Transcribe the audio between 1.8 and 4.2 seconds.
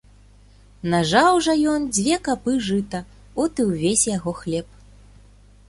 дзве капы жыта, от і ўвесь